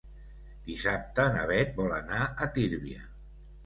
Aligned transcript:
Dissabte 0.69 1.27
na 1.37 1.45
Bet 1.53 1.79
vol 1.83 1.97
anar 2.01 2.25
a 2.49 2.53
Tírvia. 2.61 3.09